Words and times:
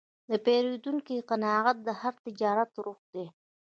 د 0.29 0.31
پیرودونکي 0.45 1.15
قناعت 1.29 1.77
د 1.83 1.89
هر 2.01 2.13
تجارت 2.25 2.71
روح 2.85 2.99
دی. 3.13 3.25